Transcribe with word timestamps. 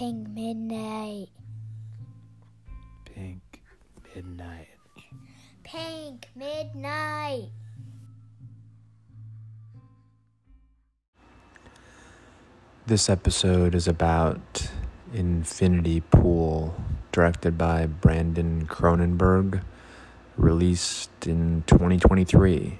Pink 0.00 0.28
Midnight. 0.30 1.28
Pink 3.04 3.60
Midnight. 4.14 4.68
Pink 5.62 6.26
Midnight. 6.34 7.50
This 12.86 13.10
episode 13.10 13.74
is 13.74 13.86
about 13.86 14.70
Infinity 15.12 16.00
Pool, 16.00 16.74
directed 17.12 17.58
by 17.58 17.84
Brandon 17.84 18.66
Cronenberg, 18.66 19.62
released 20.38 21.26
in 21.26 21.62
2023. 21.66 22.78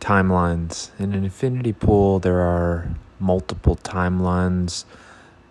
Timelines. 0.00 0.98
In 0.98 1.12
an 1.12 1.24
Infinity 1.24 1.74
Pool, 1.74 2.20
there 2.20 2.40
are 2.40 2.94
multiple 3.18 3.76
timelines, 3.76 4.86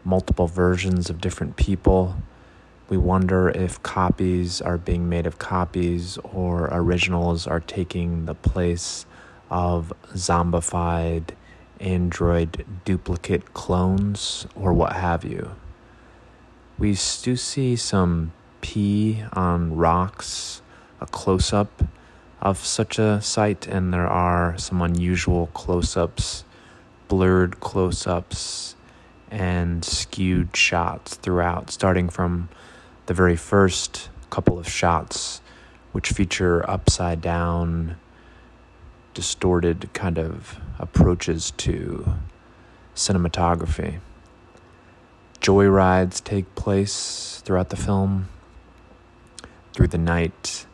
multiple 0.03 0.47
versions 0.47 1.09
of 1.09 1.21
different 1.21 1.55
people. 1.55 2.15
We 2.89 2.97
wonder 2.97 3.49
if 3.49 3.81
copies 3.83 4.61
are 4.61 4.77
being 4.77 5.09
made 5.09 5.27
of 5.27 5.37
copies 5.37 6.17
or 6.23 6.69
originals 6.71 7.45
are 7.45 7.59
taking 7.59 8.25
the 8.25 8.35
place 8.35 9.05
of 9.49 9.93
zombified 10.13 11.29
android 11.79 12.65
duplicate 12.85 13.53
clones 13.53 14.47
or 14.55 14.73
what 14.73 14.93
have 14.93 15.23
you. 15.23 15.51
We 16.77 16.97
do 17.21 17.35
see 17.35 17.75
some 17.75 18.31
pee 18.61 19.23
on 19.33 19.75
rocks, 19.75 20.61
a 21.01 21.05
close 21.05 21.53
up 21.53 21.83
of 22.41 22.57
such 22.57 22.97
a 22.97 23.21
sight, 23.21 23.67
and 23.67 23.93
there 23.93 24.07
are 24.07 24.57
some 24.57 24.81
unusual 24.81 25.47
close 25.47 25.97
ups, 25.97 26.45
blurred 27.07 27.59
close 27.59 28.07
ups, 28.07 28.75
and 29.31 29.83
skewed 29.83 30.55
shots 30.55 31.15
throughout, 31.15 31.69
starting 31.69 32.09
from 32.09 32.49
the 33.05 33.13
very 33.13 33.35
first 33.35 34.09
couple 34.29 34.59
of 34.59 34.69
shots, 34.69 35.41
which 35.91 36.09
feature 36.09 36.67
upside 36.69 37.21
down 37.21 37.97
distorted 39.13 39.89
kind 39.93 40.17
of 40.17 40.59
approaches 40.77 41.51
to 41.51 42.13
cinematography. 42.95 43.99
Joyrides 45.41 46.23
take 46.23 46.53
place 46.55 47.41
throughout 47.45 47.69
the 47.69 47.77
film, 47.77 48.27
through 49.73 49.87
the 49.87 49.97
night, 49.97 50.65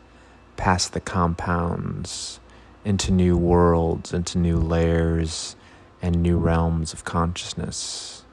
past 0.56 0.92
the 0.92 1.00
compounds, 1.00 2.40
into 2.84 3.12
new 3.12 3.36
worlds, 3.36 4.12
into 4.12 4.38
new 4.38 4.58
layers, 4.58 5.56
and 6.02 6.22
new 6.22 6.38
realms 6.38 6.92
of 6.92 7.04
consciousness. 7.04 8.24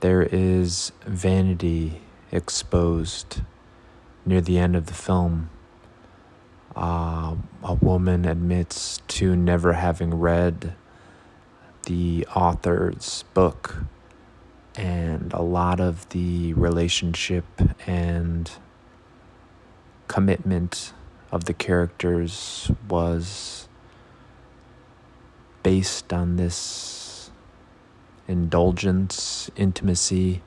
There 0.00 0.22
is 0.22 0.92
vanity 1.06 2.00
exposed 2.32 3.42
near 4.24 4.40
the 4.40 4.58
end 4.58 4.74
of 4.74 4.86
the 4.86 4.94
film. 4.94 5.50
Uh, 6.74 7.36
a 7.62 7.74
woman 7.74 8.24
admits 8.24 9.02
to 9.08 9.36
never 9.36 9.74
having 9.74 10.14
read 10.14 10.74
the 11.84 12.26
author's 12.34 13.24
book, 13.34 13.84
and 14.74 15.34
a 15.34 15.42
lot 15.42 15.80
of 15.80 16.08
the 16.10 16.54
relationship 16.54 17.44
and 17.86 18.50
commitment 20.08 20.94
of 21.30 21.44
the 21.44 21.52
characters 21.52 22.70
was 22.88 23.68
based 25.62 26.10
on 26.12 26.36
this 26.36 26.99
indulgence, 28.30 29.50
intimacy 29.56 30.40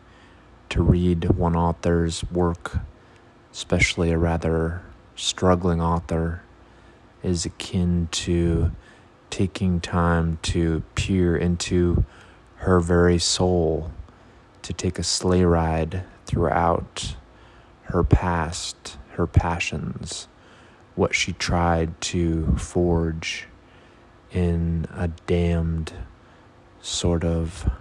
to 0.69 0.81
read 0.81 1.25
one 1.31 1.55
author's 1.55 2.23
work, 2.31 2.77
especially 3.51 4.09
a 4.11 4.17
rather 4.17 4.81
struggling 5.15 5.81
author 5.81 6.41
is 7.21 7.45
akin 7.45 8.07
to 8.11 8.71
taking 9.29 9.81
time 9.81 10.39
to 10.41 10.81
peer 10.95 11.35
into 11.35 12.05
her 12.55 12.79
very 12.79 13.19
soul, 13.19 13.91
to 14.61 14.71
take 14.71 14.97
a 14.97 15.03
sleigh 15.03 15.43
ride 15.43 16.03
throughout 16.25 17.15
her 17.83 18.03
past, 18.03 18.97
her 19.11 19.27
passions, 19.27 20.27
what 20.95 21.13
she 21.13 21.33
tried 21.33 21.99
to 21.99 22.55
forge 22.57 23.47
in 24.31 24.85
a 24.95 25.09
damned 25.27 25.93
sort 26.83 27.23
of 27.23 27.71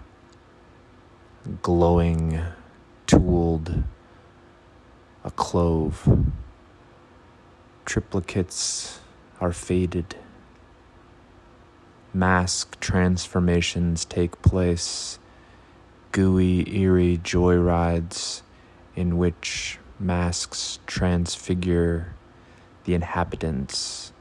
glowing, 1.60 2.40
tooled, 3.08 3.82
a 5.24 5.30
clove 5.32 6.08
triplicates 7.84 8.98
are 9.40 9.52
faded. 9.52 10.14
Mask 12.14 12.78
transformations 12.78 14.04
take 14.04 14.40
place, 14.40 15.18
gooey, 16.12 16.72
eerie 16.72 17.18
joyrides 17.18 18.42
in 18.94 19.18
which 19.18 19.80
masks 19.98 20.78
transfigure 20.86 22.14
the 22.84 22.94
inhabitants. 22.94 24.12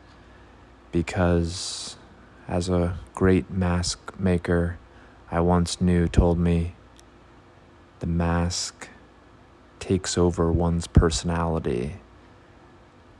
Because, 0.92 1.98
as 2.48 2.70
a 2.70 2.98
great 3.14 3.50
mask 3.50 4.14
maker 4.20 4.78
I 5.30 5.40
once 5.40 5.80
knew 5.80 6.08
told 6.08 6.38
me, 6.38 6.76
the 8.00 8.08
mask 8.08 8.90
takes 9.80 10.18
over 10.18 10.52
one's 10.52 10.88
personality 10.88 12.02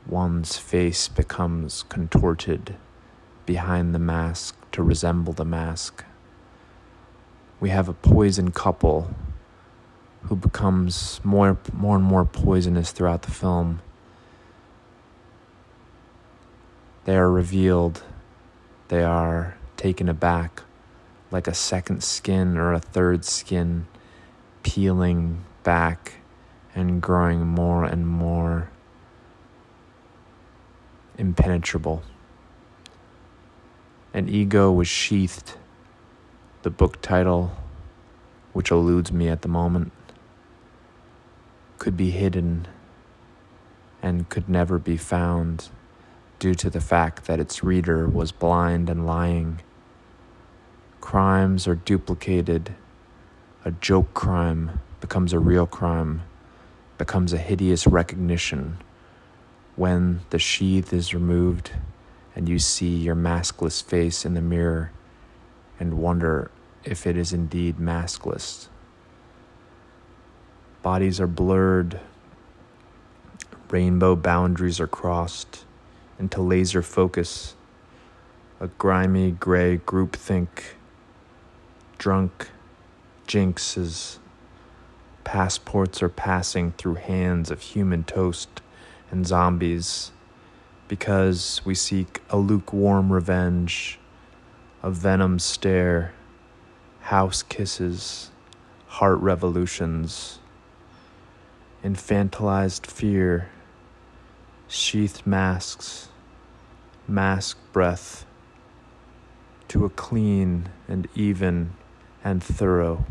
one's 0.06 0.58
face 0.58 1.08
becomes 1.08 1.84
contorted 1.84 2.76
behind 3.46 3.94
the 3.94 3.98
mask 3.98 4.56
to 4.72 4.82
resemble 4.82 5.32
the 5.32 5.44
mask. 5.44 6.04
We 7.60 7.70
have 7.70 7.88
a 7.88 7.92
poison 7.92 8.50
couple 8.50 9.14
who 10.22 10.36
becomes 10.36 11.20
more, 11.24 11.58
more 11.72 11.96
and 11.96 12.04
more 12.04 12.24
poisonous 12.24 12.92
throughout 12.92 13.22
the 13.22 13.30
film. 13.30 13.80
They 17.04 17.16
are 17.16 17.30
revealed, 17.30 18.02
they 18.88 19.02
are 19.02 19.56
taken 19.76 20.08
aback 20.08 20.62
like 21.30 21.46
a 21.46 21.54
second 21.54 22.02
skin 22.02 22.56
or 22.56 22.72
a 22.72 22.78
third 22.78 23.24
skin 23.24 23.86
peeling 24.62 25.44
back 25.62 26.14
and 26.74 27.00
growing 27.00 27.46
more 27.46 27.84
and 27.84 28.06
more 28.06 28.70
impenetrable. 31.18 32.02
An 34.14 34.28
ego 34.28 34.70
was 34.70 34.88
sheathed, 34.88 35.54
the 36.62 36.70
book 36.70 37.00
title, 37.00 37.52
which 38.52 38.70
eludes 38.70 39.10
me 39.10 39.28
at 39.28 39.42
the 39.42 39.48
moment, 39.48 39.92
could 41.78 41.96
be 41.96 42.10
hidden 42.10 42.68
and 44.02 44.28
could 44.28 44.48
never 44.48 44.78
be 44.78 44.96
found 44.96 45.70
due 46.42 46.54
to 46.56 46.68
the 46.68 46.80
fact 46.80 47.26
that 47.26 47.38
its 47.38 47.62
reader 47.62 48.08
was 48.08 48.32
blind 48.32 48.90
and 48.90 49.06
lying. 49.06 49.60
Crimes 51.00 51.68
are 51.68 51.76
duplicated. 51.76 52.74
A 53.64 53.70
joke 53.70 54.12
crime 54.12 54.80
becomes 55.00 55.32
a 55.32 55.38
real 55.38 55.68
crime, 55.68 56.22
becomes 56.98 57.32
a 57.32 57.38
hideous 57.38 57.86
recognition 57.86 58.78
when 59.76 60.22
the 60.30 60.38
sheath 60.40 60.92
is 60.92 61.14
removed 61.14 61.70
and 62.34 62.48
you 62.48 62.58
see 62.58 62.96
your 62.96 63.14
maskless 63.14 63.80
face 63.80 64.26
in 64.26 64.34
the 64.34 64.42
mirror 64.42 64.90
and 65.78 65.96
wonder 65.96 66.50
if 66.82 67.06
it 67.06 67.16
is 67.16 67.32
indeed 67.32 67.76
maskless. 67.76 68.66
Bodies 70.82 71.20
are 71.20 71.28
blurred, 71.28 72.00
rainbow 73.70 74.16
boundaries 74.16 74.80
are 74.80 74.88
crossed 74.88 75.66
into 76.22 76.40
laser 76.40 76.82
focus, 76.82 77.56
a 78.60 78.68
grimy 78.68 79.32
gray 79.32 79.76
groupthink, 79.76 80.76
drunk 81.98 82.48
jinxes. 83.26 84.18
Passports 85.24 86.00
are 86.00 86.08
passing 86.08 86.70
through 86.78 86.94
hands 86.94 87.50
of 87.50 87.60
human 87.60 88.04
toast 88.04 88.62
and 89.10 89.26
zombies 89.26 90.12
because 90.86 91.60
we 91.64 91.74
seek 91.74 92.22
a 92.30 92.36
lukewarm 92.36 93.12
revenge, 93.12 93.98
a 94.80 94.92
venom 94.92 95.40
stare, 95.40 96.12
house 97.00 97.42
kisses, 97.42 98.30
heart 98.86 99.18
revolutions, 99.18 100.38
infantilized 101.82 102.86
fear, 102.86 103.48
sheathed 104.68 105.26
masks, 105.26 106.08
mask 107.08 107.58
breath 107.72 108.24
to 109.68 109.84
a 109.84 109.90
clean 109.90 110.68
and 110.88 111.08
even 111.14 111.74
and 112.24 112.42
thorough 112.42 113.06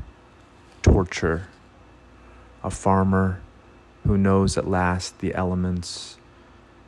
torture. 0.82 1.48
A 2.64 2.70
farmer 2.70 3.42
who 4.06 4.18
knows 4.18 4.58
at 4.58 4.68
last 4.68 5.20
the 5.20 5.34
elements 5.34 6.18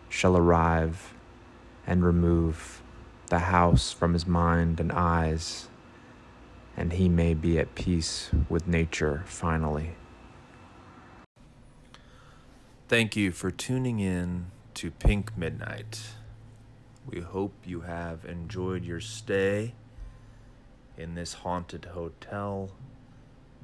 shall 0.09 0.37
arrive 0.37 1.13
and 1.85 2.05
remove 2.05 2.81
the 3.27 3.39
house 3.39 3.91
from 3.91 4.13
his 4.13 4.27
mind 4.27 4.79
and 4.79 4.91
eyes, 4.91 5.67
and 6.77 6.93
he 6.93 7.09
may 7.09 7.33
be 7.33 7.57
at 7.57 7.75
peace 7.75 8.29
with 8.49 8.67
nature 8.67 9.23
finally. 9.25 9.95
Thank 12.87 13.15
you 13.15 13.31
for 13.31 13.49
tuning 13.49 13.99
in 13.99 14.51
to 14.75 14.91
Pink 14.91 15.35
Midnight. 15.35 16.01
We 17.05 17.21
hope 17.21 17.53
you 17.65 17.81
have 17.81 18.25
enjoyed 18.25 18.83
your 18.83 19.01
stay 19.01 19.73
in 20.97 21.15
this 21.15 21.33
haunted 21.33 21.85
hotel, 21.85 22.71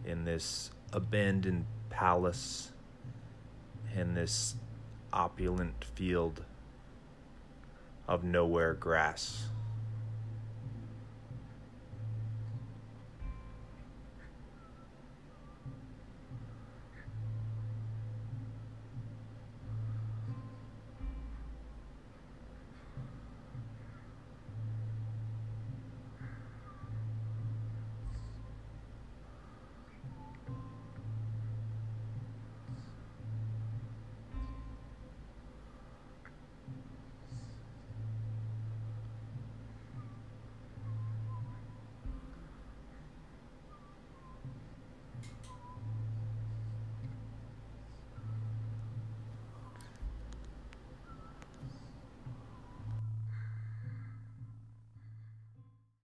in 0.06 0.26
this 0.26 0.72
abandoned 0.92 1.66
palace, 1.90 2.72
in 3.96 4.14
this 4.14 4.56
opulent 5.14 5.86
field 5.96 6.44
of 8.08 8.24
nowhere 8.24 8.74
grass. 8.74 9.46